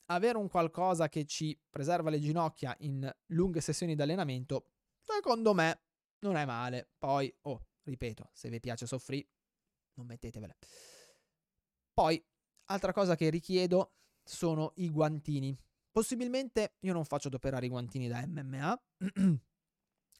avere 0.05 0.37
un 0.37 0.47
qualcosa 0.47 1.09
che 1.09 1.25
ci 1.25 1.59
preserva 1.69 2.09
le 2.09 2.19
ginocchia 2.19 2.75
in 2.79 3.13
lunghe 3.27 3.61
sessioni 3.61 3.95
di 3.95 4.01
allenamento, 4.01 4.71
secondo 5.03 5.53
me 5.53 5.81
non 6.19 6.35
è 6.35 6.45
male. 6.45 6.89
Poi, 6.97 7.31
oh, 7.41 7.67
ripeto, 7.83 8.29
se 8.33 8.49
vi 8.49 8.59
piace 8.59 8.87
soffrire, 8.87 9.27
non 9.95 10.07
mettetevele. 10.07 10.57
Poi, 11.93 12.23
altra 12.65 12.93
cosa 12.93 13.15
che 13.15 13.29
richiedo 13.29 13.95
sono 14.23 14.71
i 14.75 14.89
guantini. 14.89 15.55
Possibilmente 15.91 16.75
io 16.81 16.93
non 16.93 17.05
faccio 17.05 17.27
adoperare 17.27 17.65
i 17.65 17.69
guantini 17.69 18.07
da 18.07 18.23
MMA, 18.25 18.81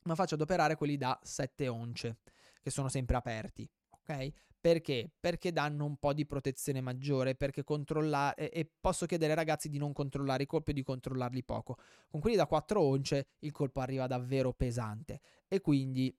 ma 0.06 0.16
faccio 0.16 0.36
adoperare 0.36 0.76
quelli 0.76 0.98
da 0.98 1.20
7 1.22 1.68
once, 1.68 2.20
che 2.62 2.70
sono 2.70 2.90
sempre 2.90 3.18
aperti, 3.18 3.70
ok? 3.90 4.32
Perché? 4.62 5.10
Perché 5.18 5.54
danno 5.54 5.86
un 5.86 5.96
po' 5.98 6.12
di 6.12 6.26
protezione 6.26 6.82
maggiore, 6.82 7.36
perché 7.36 7.64
controllare 7.64 8.52
e 8.52 8.70
posso 8.80 9.06
chiedere 9.06 9.32
ai 9.32 9.38
ragazzi 9.38 9.70
di 9.70 9.78
non 9.78 9.94
controllare 9.94 10.44
i 10.44 10.48
colpi 10.48 10.72
e 10.72 10.74
di 10.74 10.84
controllarli 10.84 11.44
poco. 11.46 11.78
Con 12.10 12.20
quelli 12.20 12.36
da 12.36 12.46
4 12.46 12.82
once 12.82 13.28
il 13.40 13.54
colpo 13.54 13.80
arriva 13.80 14.06
davvero 14.06 14.52
pesante 14.52 15.22
e 15.48 15.62
quindi 15.62 16.14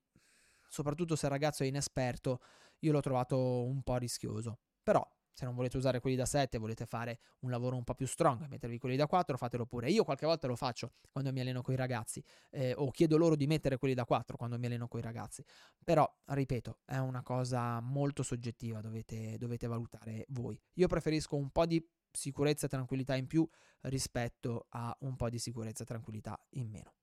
soprattutto 0.67 1.15
se 1.15 1.27
il 1.27 1.31
ragazzo 1.31 1.63
è 1.63 1.67
inesperto, 1.67 2.41
io 2.79 2.91
l'ho 2.91 3.01
trovato 3.01 3.63
un 3.63 3.83
po' 3.83 3.97
rischioso. 3.97 4.59
Però 4.81 5.07
se 5.33 5.45
non 5.45 5.55
volete 5.55 5.77
usare 5.77 5.99
quelli 5.99 6.15
da 6.15 6.25
7, 6.25 6.57
volete 6.57 6.85
fare 6.85 7.19
un 7.39 7.49
lavoro 7.49 7.75
un 7.75 7.83
po' 7.83 7.95
più 7.95 8.05
strong, 8.05 8.47
mettervi 8.47 8.77
quelli 8.77 8.95
da 8.95 9.07
4, 9.07 9.37
fatelo 9.37 9.65
pure. 9.65 9.89
Io 9.89 10.03
qualche 10.03 10.25
volta 10.25 10.47
lo 10.47 10.55
faccio 10.55 10.93
quando 11.11 11.31
mi 11.31 11.39
alleno 11.39 11.61
con 11.61 11.73
i 11.73 11.77
ragazzi, 11.77 12.23
eh, 12.49 12.73
o 12.75 12.91
chiedo 12.91 13.17
loro 13.17 13.35
di 13.35 13.47
mettere 13.47 13.77
quelli 13.77 13.93
da 13.93 14.05
4 14.05 14.37
quando 14.37 14.57
mi 14.57 14.65
alleno 14.65 14.87
con 14.87 14.99
i 14.99 15.03
ragazzi. 15.03 15.43
Però, 15.83 16.09
ripeto, 16.25 16.79
è 16.85 16.97
una 16.97 17.23
cosa 17.23 17.79
molto 17.79 18.23
soggettiva, 18.23 18.81
dovete, 18.81 19.37
dovete 19.37 19.67
valutare 19.67 20.25
voi. 20.29 20.59
Io 20.73 20.87
preferisco 20.87 21.35
un 21.35 21.49
po' 21.49 21.65
di 21.65 21.85
sicurezza 22.11 22.65
e 22.65 22.69
tranquillità 22.69 23.15
in 23.15 23.27
più 23.27 23.47
rispetto 23.81 24.67
a 24.69 24.95
un 25.01 25.15
po' 25.15 25.29
di 25.29 25.39
sicurezza 25.39 25.83
e 25.83 25.85
tranquillità 25.85 26.39
in 26.51 26.69
meno. 26.69 26.93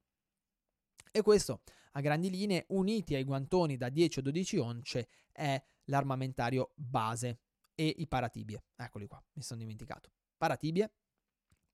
E 1.11 1.23
questo, 1.23 1.62
a 1.92 2.00
grandi 2.00 2.30
linee, 2.30 2.66
uniti 2.68 3.14
ai 3.14 3.25
guantoni 3.25 3.76
da 3.76 3.88
10 3.88 4.18
o 4.18 4.23
12 4.23 4.56
once, 4.58 5.08
è 5.32 5.61
l'armamentario 5.85 6.73
base 6.75 7.40
e 7.80 7.94
i 7.99 8.08
paratibie. 8.08 8.64
Eccoli 8.75 9.06
qua, 9.06 9.23
mi 9.35 9.42
sono 9.42 9.61
dimenticato. 9.61 10.11
Paratibie 10.37 10.90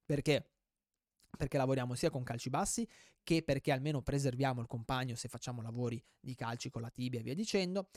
perché? 0.04 0.50
Perché 1.34 1.56
lavoriamo 1.56 1.94
sia 1.94 2.10
con 2.10 2.22
calci 2.22 2.50
bassi 2.50 2.86
che 3.22 3.42
perché 3.42 3.72
almeno 3.72 4.02
preserviamo 4.02 4.60
il 4.60 4.66
compagno 4.66 5.14
se 5.16 5.28
facciamo 5.28 5.62
lavori 5.62 6.02
di 6.20 6.34
calci 6.34 6.68
con 6.68 6.82
la 6.82 6.90
tibia 6.90 7.20
e 7.20 7.22
via 7.22 7.34
dicendo. 7.34 7.88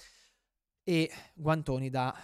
E 0.83 1.11
guantoni 1.35 1.89
da 1.89 2.15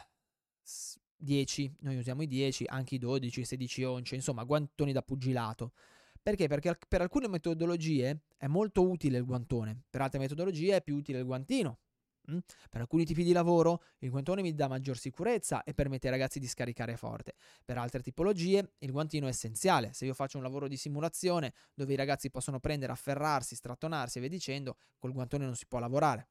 10, 1.17 1.75
noi 1.81 1.97
usiamo 1.97 2.21
i 2.21 2.27
10, 2.27 2.63
anche 2.67 2.95
i 2.95 2.97
12, 2.97 3.43
16 3.43 3.83
once, 3.83 4.15
insomma 4.15 4.45
guantoni 4.45 4.93
da 4.93 5.01
pugilato. 5.01 5.73
Perché? 6.21 6.47
Perché 6.47 6.79
per 6.87 7.01
alcune 7.01 7.27
metodologie 7.27 8.23
è 8.37 8.47
molto 8.47 8.89
utile 8.89 9.17
il 9.17 9.25
guantone, 9.25 9.83
per 9.89 9.99
altre 9.99 10.19
metodologie 10.19 10.77
è 10.77 10.81
più 10.81 10.95
utile 10.95 11.19
il 11.19 11.25
guantino? 11.25 11.79
Per 12.25 12.79
alcuni 12.79 13.03
tipi 13.03 13.23
di 13.23 13.33
lavoro 13.33 13.83
il 13.99 14.09
guantone 14.09 14.41
mi 14.41 14.53
dà 14.53 14.67
maggior 14.67 14.97
sicurezza 14.97 15.63
e 15.63 15.73
permette 15.73 16.07
ai 16.07 16.13
ragazzi 16.13 16.39
di 16.39 16.47
scaricare 16.47 16.95
forte. 16.95 17.35
Per 17.65 17.77
altre 17.77 18.01
tipologie 18.01 18.73
il 18.79 18.91
guantino 18.91 19.25
è 19.25 19.29
essenziale. 19.29 19.91
Se 19.93 20.05
io 20.05 20.13
faccio 20.13 20.37
un 20.37 20.43
lavoro 20.43 20.67
di 20.67 20.77
simulazione 20.77 21.53
dove 21.73 21.93
i 21.93 21.97
ragazzi 21.97 22.29
possono 22.29 22.59
prendere, 22.59 22.93
afferrarsi, 22.93 23.55
strattonarsi 23.55 24.17
e 24.17 24.21
via 24.21 24.29
dicendo, 24.29 24.77
col 24.97 25.11
guantone 25.11 25.45
non 25.45 25.55
si 25.55 25.65
può 25.67 25.79
lavorare. 25.79 26.29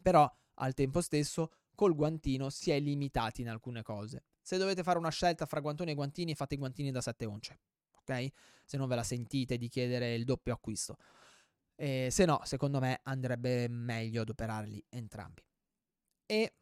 Però 0.00 0.30
al 0.54 0.74
tempo 0.74 1.00
stesso 1.00 1.52
col 1.74 1.94
guantino 1.94 2.50
si 2.50 2.70
è 2.70 2.80
limitati 2.80 3.42
in 3.42 3.48
alcune 3.48 3.82
cose. 3.82 4.24
Se 4.40 4.56
dovete 4.56 4.82
fare 4.82 4.98
una 4.98 5.10
scelta 5.10 5.46
fra 5.46 5.60
guantoni 5.60 5.90
e 5.90 5.94
guantini, 5.94 6.34
fate 6.34 6.54
i 6.54 6.58
guantini 6.58 6.90
da 6.90 7.00
7 7.00 7.26
once. 7.26 7.58
Ok? 8.00 8.28
Se 8.64 8.76
non 8.76 8.88
ve 8.88 8.94
la 8.94 9.02
sentite 9.02 9.58
di 9.58 9.68
chiedere 9.68 10.14
il 10.14 10.24
doppio 10.24 10.52
acquisto. 10.54 10.96
E 11.80 12.08
se 12.10 12.24
no, 12.24 12.40
secondo 12.42 12.80
me 12.80 12.98
andrebbe 13.04 13.68
meglio 13.68 14.22
adoperarli 14.22 14.84
entrambi. 14.88 15.44
E 16.26 16.54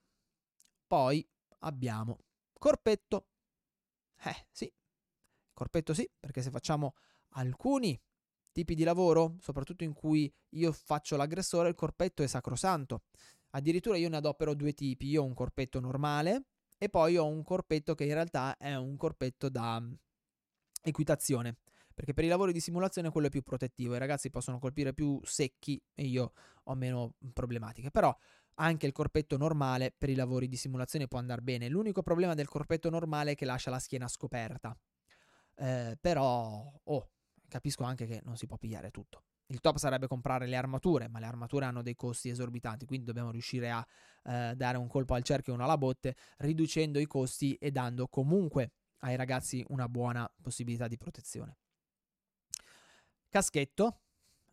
poi 0.86 1.26
abbiamo 1.60 2.18
corpetto. 2.52 3.28
Eh, 4.24 4.46
sì, 4.50 4.70
corpetto 5.54 5.94
sì, 5.94 6.08
perché 6.20 6.42
se 6.42 6.50
facciamo 6.50 6.96
alcuni 7.30 7.98
tipi 8.52 8.74
di 8.74 8.84
lavoro, 8.84 9.36
soprattutto 9.40 9.84
in 9.84 9.94
cui 9.94 10.30
io 10.50 10.72
faccio 10.72 11.16
l'aggressore, 11.16 11.70
il 11.70 11.74
corpetto 11.74 12.22
è 12.22 12.26
sacrosanto. 12.26 13.04
Addirittura 13.50 13.96
io 13.96 14.10
ne 14.10 14.16
adopero 14.18 14.54
due 14.54 14.74
tipi, 14.74 15.08
io 15.08 15.22
ho 15.22 15.26
un 15.26 15.34
corpetto 15.34 15.80
normale 15.80 16.44
e 16.76 16.90
poi 16.90 17.16
ho 17.16 17.26
un 17.26 17.42
corpetto 17.42 17.94
che 17.94 18.04
in 18.04 18.12
realtà 18.12 18.58
è 18.58 18.74
un 18.74 18.96
corpetto 18.96 19.48
da 19.48 19.82
equitazione 20.82 21.56
perché 21.96 22.12
per 22.12 22.24
i 22.24 22.28
lavori 22.28 22.52
di 22.52 22.60
simulazione 22.60 23.08
quello 23.08 23.28
è 23.28 23.30
più 23.30 23.40
protettivo, 23.40 23.94
i 23.94 23.98
ragazzi 23.98 24.28
possono 24.28 24.58
colpire 24.58 24.92
più 24.92 25.18
secchi 25.24 25.82
e 25.94 26.04
io 26.04 26.34
ho 26.64 26.74
meno 26.74 27.14
problematiche, 27.32 27.90
però 27.90 28.14
anche 28.56 28.84
il 28.84 28.92
corpetto 28.92 29.38
normale 29.38 29.94
per 29.96 30.10
i 30.10 30.14
lavori 30.14 30.46
di 30.46 30.56
simulazione 30.56 31.08
può 31.08 31.18
andare 31.18 31.40
bene, 31.40 31.70
l'unico 31.70 32.02
problema 32.02 32.34
del 32.34 32.48
corpetto 32.48 32.90
normale 32.90 33.30
è 33.30 33.34
che 33.34 33.46
lascia 33.46 33.70
la 33.70 33.78
schiena 33.78 34.08
scoperta, 34.08 34.76
eh, 35.54 35.96
però 35.98 36.70
oh, 36.84 37.10
capisco 37.48 37.82
anche 37.84 38.04
che 38.04 38.20
non 38.24 38.36
si 38.36 38.46
può 38.46 38.58
pigliare 38.58 38.90
tutto. 38.90 39.22
Il 39.46 39.60
top 39.60 39.78
sarebbe 39.78 40.06
comprare 40.06 40.46
le 40.46 40.56
armature, 40.56 41.08
ma 41.08 41.18
le 41.18 41.26
armature 41.26 41.64
hanno 41.64 41.80
dei 41.80 41.96
costi 41.96 42.28
esorbitanti, 42.28 42.84
quindi 42.84 43.06
dobbiamo 43.06 43.30
riuscire 43.30 43.70
a 43.70 43.86
eh, 44.24 44.52
dare 44.54 44.76
un 44.76 44.86
colpo 44.86 45.14
al 45.14 45.22
cerchio 45.22 45.52
e 45.52 45.54
uno 45.54 45.64
alla 45.64 45.78
botte, 45.78 46.14
riducendo 46.38 46.98
i 46.98 47.06
costi 47.06 47.54
e 47.54 47.70
dando 47.70 48.06
comunque 48.06 48.72
ai 48.98 49.16
ragazzi 49.16 49.64
una 49.68 49.88
buona 49.88 50.30
possibilità 50.42 50.88
di 50.88 50.98
protezione. 50.98 51.56
Caschetto. 53.36 54.00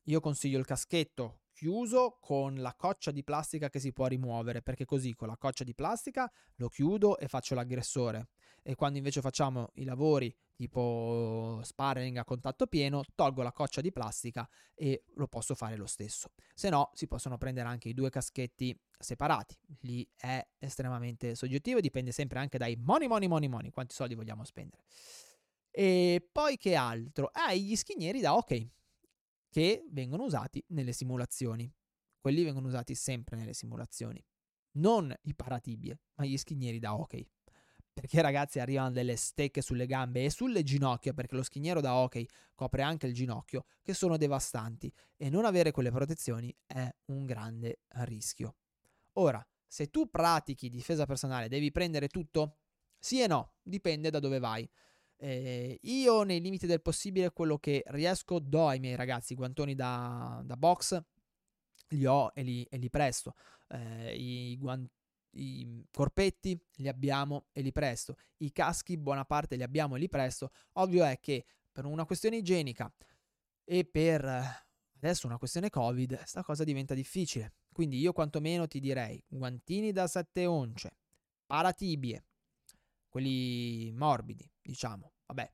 Io 0.07 0.19
consiglio 0.19 0.59
il 0.59 0.65
caschetto 0.65 1.43
chiuso 1.53 2.17
con 2.19 2.55
la 2.55 2.75
coccia 2.75 3.11
di 3.11 3.23
plastica 3.23 3.69
che 3.69 3.79
si 3.79 3.93
può 3.93 4.07
rimuovere, 4.07 4.61
perché 4.61 4.83
così 4.83 5.15
con 5.15 5.29
la 5.29 5.37
coccia 5.37 5.63
di 5.63 5.73
plastica 5.73 6.29
lo 6.55 6.67
chiudo 6.67 7.17
e 7.17 7.29
faccio 7.29 7.55
l'aggressore. 7.55 8.27
E 8.61 8.75
quando 8.75 8.97
invece 8.97 9.21
facciamo 9.21 9.69
i 9.75 9.85
lavori 9.85 10.35
tipo 10.51 11.61
sparring 11.63 12.17
a 12.17 12.25
contatto 12.25 12.67
pieno, 12.67 13.05
tolgo 13.15 13.41
la 13.41 13.53
coccia 13.53 13.79
di 13.79 13.93
plastica 13.93 14.45
e 14.75 15.05
lo 15.15 15.27
posso 15.27 15.55
fare 15.55 15.77
lo 15.77 15.85
stesso. 15.85 16.33
Se 16.53 16.67
no, 16.67 16.91
si 16.93 17.07
possono 17.07 17.37
prendere 17.37 17.69
anche 17.69 17.87
i 17.87 17.93
due 17.93 18.09
caschetti 18.09 18.77
separati. 18.99 19.57
Lì 19.83 20.05
è 20.13 20.45
estremamente 20.59 21.35
soggettivo, 21.35 21.79
dipende 21.79 22.11
sempre 22.11 22.39
anche 22.39 22.57
dai 22.57 22.75
money, 22.75 23.07
money, 23.07 23.29
money, 23.29 23.47
money, 23.47 23.69
quanti 23.69 23.95
soldi 23.95 24.13
vogliamo 24.13 24.43
spendere. 24.43 24.83
E 25.75 26.29
poi 26.31 26.57
che 26.57 26.75
altro? 26.75 27.31
Ah, 27.33 27.51
gli 27.55 27.75
schinieri 27.75 28.19
da 28.19 28.35
hockey 28.35 28.71
che 29.49 29.83
vengono 29.89 30.23
usati 30.23 30.63
nelle 30.67 30.93
simulazioni. 30.93 31.71
Quelli 32.19 32.43
vengono 32.43 32.67
usati 32.67 32.93
sempre 32.93 33.37
nelle 33.37 33.53
simulazioni. 33.53 34.23
Non 34.73 35.11
i 35.23 35.33
paratibie, 35.33 35.99
ma 36.13 36.25
gli 36.25 36.37
schinieri 36.37 36.77
da 36.77 36.95
hockey. 36.95 37.27
Perché 37.91 38.21
ragazzi 38.21 38.59
arrivano 38.59 38.91
delle 38.91 39.15
stecche 39.15 39.63
sulle 39.63 39.87
gambe 39.87 40.23
e 40.23 40.29
sulle 40.29 40.61
ginocchia, 40.61 41.13
perché 41.13 41.35
lo 41.35 41.43
schiniero 41.43 41.81
da 41.81 41.95
hockey 41.95 42.27
copre 42.53 42.83
anche 42.83 43.07
il 43.07 43.13
ginocchio, 43.15 43.65
che 43.81 43.95
sono 43.95 44.15
devastanti 44.15 44.93
e 45.17 45.29
non 45.31 45.43
avere 45.43 45.71
quelle 45.71 45.91
protezioni 45.91 46.55
è 46.67 46.87
un 47.05 47.25
grande 47.25 47.79
rischio. 48.01 48.57
Ora, 49.13 49.43
se 49.65 49.89
tu 49.89 50.07
pratichi 50.07 50.69
difesa 50.69 51.07
personale, 51.07 51.47
devi 51.47 51.71
prendere 51.71 52.09
tutto? 52.09 52.59
Sì 52.99 53.21
e 53.21 53.27
no, 53.27 53.55
dipende 53.63 54.11
da 54.11 54.19
dove 54.19 54.37
vai. 54.37 54.69
Eh, 55.17 55.79
io, 55.81 56.23
nei 56.23 56.41
limiti 56.41 56.65
del 56.65 56.81
possibile, 56.81 57.31
quello 57.31 57.57
che 57.57 57.83
riesco 57.87 58.39
do 58.39 58.67
ai 58.67 58.79
miei 58.79 58.95
ragazzi 58.95 59.35
guantoni 59.35 59.75
da, 59.75 60.41
da 60.43 60.57
box, 60.57 61.01
li 61.89 62.05
ho 62.05 62.31
e 62.33 62.43
li, 62.43 62.63
e 62.69 62.77
li 62.77 62.89
presto. 62.89 63.35
Eh, 63.69 64.15
i, 64.15 64.57
guant- 64.57 64.89
I 65.31 65.85
corpetti 65.91 66.59
li 66.77 66.87
abbiamo 66.87 67.45
e 67.53 67.61
li 67.61 67.71
presto. 67.71 68.17
I 68.37 68.51
caschi, 68.51 68.97
buona 68.97 69.25
parte 69.25 69.55
li 69.55 69.63
abbiamo 69.63 69.95
e 69.95 69.99
li 69.99 70.09
presto. 70.09 70.51
Ovvio 70.73 71.03
è 71.05 71.19
che 71.19 71.45
per 71.71 71.85
una 71.85 72.05
questione 72.05 72.37
igienica 72.37 72.91
e 73.65 73.85
per 73.85 74.25
adesso 75.03 75.27
una 75.27 75.37
questione 75.37 75.69
Covid, 75.69 76.23
sta 76.23 76.43
cosa 76.43 76.63
diventa 76.63 76.93
difficile. 76.93 77.53
Quindi 77.71 77.99
io 77.99 78.13
quantomeno 78.13 78.67
ti 78.67 78.79
direi 78.79 79.21
guantini 79.27 79.91
da 79.91 80.07
7 80.07 80.45
once, 80.45 80.95
paratibie, 81.45 82.25
quelli 83.09 83.91
morbidi, 83.91 84.49
diciamo. 84.63 85.13
Vabbè, 85.25 85.51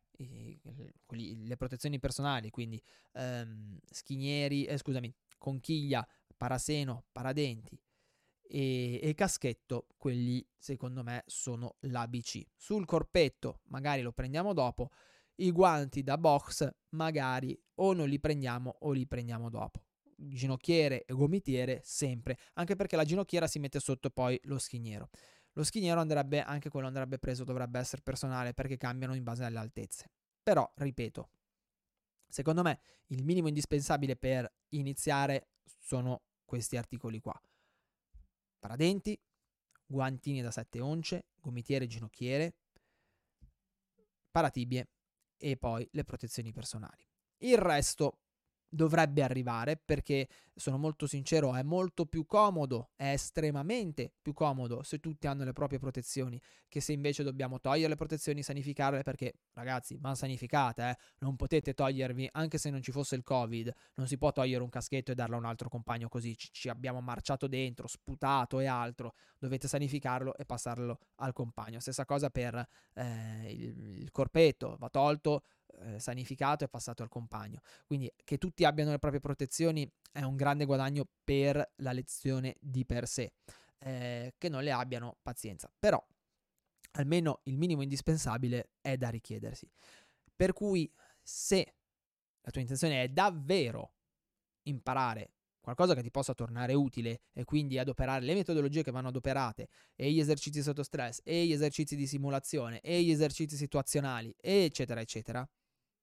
quelli, 1.06 1.48
le 1.48 1.58
protezioni 1.58 2.00
personali, 2.00 2.50
quindi 2.50 2.82
ehm, 3.13 3.78
schinieri, 3.89 4.66
eh, 4.66 4.78
scusami, 4.78 5.13
conchiglia, 5.38 6.08
paraseno, 6.36 7.06
paradenti 7.12 7.80
e, 8.42 9.00
e 9.01 9.13
caschetto, 9.13 9.88
quelli 9.98 10.46
secondo 10.58 11.04
me 11.04 11.24
sono 11.28 11.75
l'ABC. 11.82 12.48
Sul 12.56 12.86
corpetto 12.86 13.62
magari 13.66 14.01
lo 14.01 14.12
prendiamo 14.12 14.54
dopo, 14.54 14.89
i 15.36 15.51
guanti 15.51 16.04
da 16.04 16.18
box 16.18 16.70
magari 16.89 17.58
o 17.75 17.94
non 17.94 18.10
li 18.10 18.20
prendiamo 18.20 18.75
o 18.80 18.92
li 18.92 19.08
prendiamo 19.08 19.50
dopo. 19.50 19.84
Ginocchiere 20.16 21.06
e 21.06 21.13
gomitiere 21.13 21.80
sempre, 21.84 22.38
anche 22.56 22.75
perché 22.75 22.98
la 22.98 23.06
ginocchiera 23.06 23.48
si 23.48 23.60
mette 23.60 23.80
sotto 23.80 24.10
poi 24.10 24.38
lo 24.44 24.58
schiniero. 24.58 25.10
Lo 25.60 25.66
schiniero 25.66 26.00
andrebbe, 26.00 26.42
anche 26.42 26.70
quello 26.70 26.88
andrebbe 26.88 27.20
preso, 27.20 27.44
dovrebbe 27.44 27.80
essere 27.80 28.01
personale 28.01 28.54
perché 28.54 28.78
cambiano 28.78 29.13
in 29.13 29.24
base 29.24 29.44
alle 29.44 29.60
altezze. 29.60 30.10
Però, 30.42 30.72
ripeto, 30.74 31.32
secondo 32.30 32.62
me 32.62 32.80
il 33.08 33.25
minimo 33.25 33.50
indispensabile 33.50 34.16
per 34.16 34.50
iniziare 34.70 35.50
sono 35.78 36.22
questi 36.46 36.78
articoli 36.78 37.20
qua. 37.20 37.38
Paradenti, 38.58 39.22
guantini 39.86 40.42
da 40.42 40.50
7 40.50 40.80
once, 40.80 41.25
gomitiere 41.36 41.88
ginocchiere, 41.88 42.56
paratibie 44.32 44.92
e 45.36 45.58
poi 45.58 45.86
le 45.92 46.06
protezioni 46.06 46.54
personali. 46.54 47.06
Il 47.39 47.58
resto 47.58 48.20
dovrebbe 48.70 49.24
arrivare 49.24 49.78
perché 49.78 50.28
sono 50.56 50.78
molto 50.78 51.08
sincero 51.08 51.56
è 51.56 51.64
molto 51.64 52.06
più 52.06 52.26
comodo 52.26 52.92
è 52.96 53.12
estremamente 53.12 54.12
più 54.22 54.34
comodo 54.34 54.84
se 54.84 55.00
tutti 55.00 55.26
hanno 55.26 55.44
le 55.44 55.54
proprie 55.54 55.80
protezioni 55.80 56.40
che 56.68 56.80
se 56.80 56.94
invece 56.94 57.24
dobbiamo 57.24 57.60
togliere 57.60 57.90
le 57.90 57.96
protezioni 57.96 58.44
sanificarle 58.44 59.02
perché 59.02 59.34
ragazzi 59.54 59.98
ma 60.00 60.14
sanificate 60.14 60.90
eh, 60.90 60.98
non 61.20 61.36
potete 61.36 61.74
togliervi 61.74 62.30
anche 62.34 62.58
se 62.58 62.70
non 62.70 62.82
ci 62.82 62.92
fosse 62.92 63.16
il 63.16 63.24
covid 63.24 63.74
non 63.96 64.08
si 64.08 64.18
può 64.18 64.32
togliere 64.32 64.62
un 64.62 64.70
caschetto 64.70 65.12
e 65.12 65.16
darlo 65.16 65.36
a 65.36 65.40
un 65.40 65.46
altro 65.46 65.70
compagno 65.70 66.08
così 66.08 66.38
ci, 66.38 66.50
ci 66.52 66.70
abbiamo 66.70 67.02
marciato 67.02 67.48
dentro 67.48 67.88
sputato 67.88 68.60
e 68.60 68.68
altro 68.68 69.16
dovete 69.40 69.68
sanificarlo 69.68 70.36
e 70.36 70.46
passarlo 70.46 71.00
al 71.16 71.34
compagno. 71.34 71.80
Stessa 71.80 72.06
cosa 72.06 72.30
per 72.30 72.56
eh, 72.94 73.52
il, 73.52 74.00
il 74.02 74.12
corpetto 74.12 74.76
va 74.78 74.90
tolto 74.90 75.44
eh, 75.79 76.00
sanificato 76.00 76.63
e 76.63 76.69
passato 76.69 77.03
al 77.03 77.09
compagno. 77.09 77.62
Quindi 77.86 78.12
che 78.24 78.38
tutti 78.38 78.65
abbiano 78.65 78.91
le 78.91 79.00
proprie 79.00 79.19
protezioni 79.19 79.89
è 80.12 80.21
un 80.21 80.36
grande 80.36 80.65
guadagno 80.65 81.07
per 81.24 81.74
la 81.77 81.91
lezione 81.91 82.55
di 82.59 82.86
per 82.86 83.07
sé. 83.07 83.33
Eh, 83.79 84.33
che 84.38 84.50
non 84.50 84.63
le 84.63 84.71
abbiano, 84.71 85.17
pazienza. 85.21 85.71
Però 85.79 86.05
almeno 86.93 87.41
il 87.43 87.57
minimo 87.57 87.81
indispensabile 87.81 88.71
è 88.81 88.98
da 88.98 89.09
richiedersi. 89.09 89.69
Per 90.36 90.53
cui 90.53 90.91
se 91.21 91.75
la 92.41 92.51
tua 92.51 92.62
intenzione 92.62 93.03
è 93.03 93.09
davvero 93.09 93.93
imparare 94.63 95.33
qualcosa 95.62 95.93
che 95.93 96.01
ti 96.01 96.09
possa 96.09 96.33
tornare 96.33 96.74
utile 96.74 97.21
e 97.33 97.43
quindi 97.43 97.77
adoperare 97.77 98.25
le 98.25 98.33
metodologie 98.33 98.81
che 98.81 98.91
vanno 98.91 99.09
adoperate 99.09 99.67
e 99.95 100.12
gli 100.12 100.19
esercizi 100.19 100.62
sotto 100.62 100.83
stress 100.83 101.21
e 101.24 101.45
gli 101.45 101.51
esercizi 101.51 101.95
di 101.95 102.07
simulazione 102.07 102.79
e 102.81 103.03
gli 103.03 103.12
esercizi 103.12 103.55
situazionali 103.55 104.33
eccetera 104.39 105.01
eccetera 105.01 105.48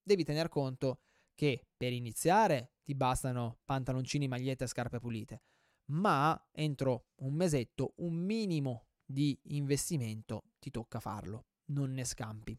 devi 0.07 0.23
tener 0.23 0.49
conto 0.49 1.01
che 1.35 1.67
per 1.77 1.93
iniziare 1.93 2.75
ti 2.85 2.95
bastano 2.95 3.59
pantaloncini, 3.65 4.29
magliette 4.29 4.65
e 4.65 4.69
scarpe 4.69 5.01
pulite, 5.01 5.43
ma 5.87 6.49
entro 6.53 7.09
un 7.17 7.35
mesetto 7.35 7.95
un 7.97 8.15
minimo 8.15 8.87
di 9.05 9.39
investimento 9.49 10.45
ti 10.61 10.71
tocca 10.71 11.01
farlo, 11.01 11.47
non 11.67 11.93
ne 11.93 12.05
scampi. 12.05 12.57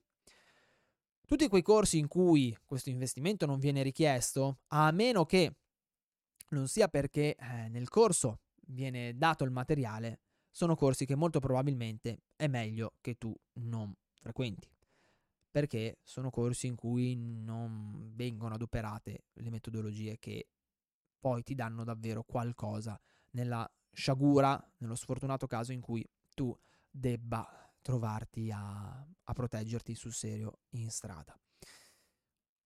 Tutti 1.25 1.47
quei 1.47 1.61
corsi 1.61 1.97
in 1.97 2.07
cui 2.07 2.55
questo 2.65 2.89
investimento 2.89 3.45
non 3.45 3.59
viene 3.59 3.81
richiesto, 3.81 4.59
a 4.67 4.91
meno 4.91 5.25
che 5.25 5.55
non 6.49 6.67
sia 6.67 6.87
perché 6.87 7.35
eh, 7.35 7.69
nel 7.69 7.89
corso 7.89 8.41
viene 8.67 9.17
dato 9.17 9.43
il 9.43 9.51
materiale, 9.51 10.21
sono 10.51 10.75
corsi 10.75 11.05
che 11.05 11.15
molto 11.15 11.39
probabilmente 11.39 12.23
è 12.35 12.47
meglio 12.47 12.95
che 13.01 13.15
tu 13.17 13.33
non 13.53 13.93
frequenti 14.19 14.69
perché 15.57 15.97
sono 16.03 16.29
corsi 16.29 16.67
in 16.67 16.75
cui 16.75 17.15
non 17.15 18.11
vengono 18.13 18.53
adoperate 18.53 19.23
le 19.33 19.49
metodologie 19.49 20.19
che 20.19 20.49
poi 21.19 21.41
ti 21.41 21.55
danno 21.55 21.83
davvero 21.83 22.21
qualcosa 22.21 23.01
nella 23.31 23.67
sciagura, 23.91 24.63
nello 24.77 24.93
sfortunato 24.93 25.47
caso 25.47 25.71
in 25.71 25.81
cui 25.81 26.07
tu 26.35 26.55
debba 26.91 27.73
trovarti 27.81 28.51
a, 28.51 29.03
a 29.23 29.33
proteggerti 29.33 29.95
sul 29.95 30.13
serio 30.13 30.59
in 30.73 30.91
strada. 30.91 31.35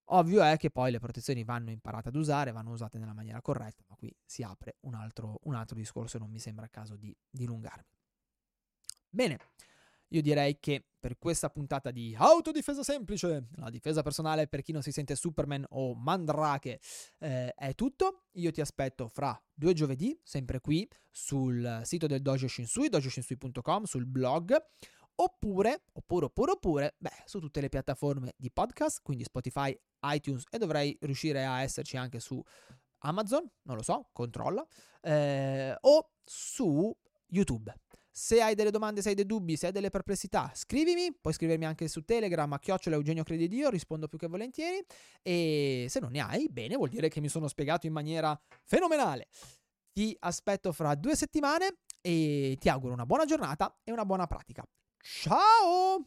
Ovvio 0.10 0.44
è 0.44 0.58
che 0.58 0.70
poi 0.70 0.92
le 0.92 1.00
protezioni 1.00 1.46
vanno 1.46 1.72
imparate 1.72 2.10
ad 2.10 2.16
usare, 2.16 2.52
vanno 2.52 2.72
usate 2.72 2.98
nella 2.98 3.14
maniera 3.14 3.42
corretta, 3.42 3.86
ma 3.88 3.96
qui 3.96 4.14
si 4.26 4.44
apre 4.44 4.76
un 4.82 4.96
altro, 4.96 5.40
un 5.44 5.56
altro 5.56 5.78
discorso 5.78 6.18
e 6.18 6.20
non 6.20 6.30
mi 6.30 6.40
sembra 6.40 6.66
il 6.66 6.72
caso 6.72 6.98
di 6.98 7.16
dilungarmi. 7.30 7.98
Bene, 9.08 9.40
io 10.14 10.22
direi 10.22 10.60
che 10.60 10.86
per 11.00 11.18
questa 11.18 11.50
puntata 11.50 11.90
di 11.90 12.16
autodifesa 12.18 12.84
semplice, 12.84 13.48
la 13.56 13.70
difesa 13.70 14.04
personale 14.04 14.48
per 14.48 14.62
chi 14.62 14.72
non 14.72 14.82
si 14.82 14.92
sente 14.92 15.16
Superman 15.16 15.66
o 15.70 15.96
Mandrake, 15.96 16.80
eh, 17.20 17.54
è 17.54 17.74
tutto. 17.76 18.26
Io 18.34 18.52
ti 18.52 18.62
aspetto 18.62 19.08
fra 19.08 19.40
due 19.54 19.74
giovedì, 19.74 20.18
sempre 20.24 20.60
qui 20.60 20.88
sul 21.10 21.82
sito 21.84 22.08
del 22.08 22.22
Dojo 22.22 22.48
Shinsui, 22.48 22.90
dojoshinsui.com, 22.90 23.84
sul 23.84 24.06
blog. 24.06 24.56
Oppure, 25.16 25.84
oppure, 25.94 26.26
oppure, 26.26 26.52
oppure, 26.52 26.96
beh, 26.98 27.24
su 27.26 27.40
tutte 27.40 27.62
le 27.62 27.70
piattaforme 27.70 28.34
di 28.38 28.52
podcast, 28.52 29.02
quindi 29.04 29.24
Spotify, 29.24 29.78
iTunes 30.06 30.44
e 30.50 30.58
dovrei 30.58 30.98
riuscire 31.02 31.46
a 31.46 31.62
esserci 31.62 31.96
anche 31.96 32.20
su 32.20 32.42
Amazon, 33.00 33.48
non 33.64 33.76
lo 33.76 33.84
so, 33.84 34.10
controlla, 34.12 34.66
eh, 35.02 35.76
o 35.80 36.12
su 36.24 36.96
YouTube. 37.28 37.74
Se 38.14 38.42
hai 38.42 38.56
delle 38.56 38.72
domande, 38.72 39.02
se 39.02 39.10
hai 39.10 39.16
dei 39.16 39.26
dubbi, 39.26 39.56
se 39.56 39.68
hai 39.68 39.72
delle 39.72 39.90
perplessità, 39.90 40.52
scrivimi. 40.54 41.16
Puoi 41.20 41.34
scrivermi 41.34 41.66
anche 41.66 41.88
su 41.88 42.04
Telegram 42.04 42.52
a 42.52 42.60
chiocciola 42.60 42.98
Eugenio 42.98 43.24
Credidio, 43.24 43.70
rispondo 43.70 44.08
più 44.08 44.18
che 44.18 44.28
volentieri. 44.28 44.84
E 45.22 45.86
se 45.90 46.00
non 46.00 46.12
ne 46.12 46.20
hai, 46.20 46.50
bene, 46.50 46.76
vuol 46.76 46.90
dire 46.90 47.08
che 47.08 47.22
mi 47.22 47.30
sono 47.30 47.48
spiegato 47.48 47.88
in 47.88 47.94
maniera 47.94 48.38
fenomenale. 48.64 49.28
Ti 49.94 50.16
aspetto 50.20 50.74
fra 50.74 50.96
due 50.96 51.16
settimane 51.16 51.78
e 52.02 52.58
ti 52.60 52.70
auguro 52.70 52.94
una 52.94 53.06
buona 53.06 53.26
giornata 53.26 53.74
e 53.84 53.92
una 53.92 54.06
buona 54.06 54.28
pratica. 54.28 54.64
Ciao! 54.98 56.06